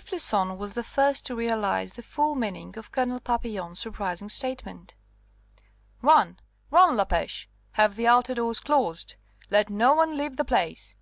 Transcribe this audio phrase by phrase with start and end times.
[0.00, 4.94] Floçon was the first to realize the full meaning of Colonel Papillon's surprising statement.
[6.02, 6.38] "Run,
[6.70, 7.48] run, La Pêche!
[7.72, 9.16] Have the outer doors closed;
[9.50, 10.94] let no one leave the place."